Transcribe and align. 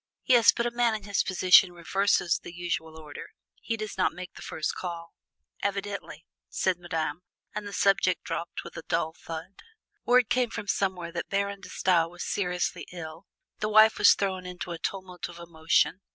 "Yes, 0.25 0.51
but 0.51 0.65
a 0.65 0.71
man 0.71 0.95
in 0.95 1.03
his 1.03 1.21
position 1.21 1.73
reverses 1.73 2.39
the 2.41 2.51
usual 2.51 2.97
order: 2.99 3.27
he 3.61 3.77
does 3.77 3.99
not 3.99 4.13
make 4.13 4.33
the 4.33 4.41
first 4.41 4.73
call!" 4.73 5.13
"Evidently!" 5.61 6.25
said 6.49 6.79
Madame, 6.79 7.21
and 7.53 7.67
the 7.67 7.71
subject 7.71 8.23
dropped 8.23 8.63
with 8.63 8.75
a 8.75 8.81
dull 8.87 9.13
thud. 9.13 9.61
Word 10.03 10.27
came 10.27 10.49
from 10.49 10.67
somewhere 10.67 11.11
that 11.11 11.29
Baron 11.29 11.61
De 11.61 11.69
Stael 11.69 12.09
was 12.09 12.23
seriously 12.25 12.87
ill. 12.91 13.27
The 13.59 13.69
wife 13.69 13.99
was 13.99 14.15
thrown 14.15 14.43
into 14.47 14.71
a 14.71 14.79
tumult 14.79 15.29
of 15.29 15.37
emotion. 15.37 16.01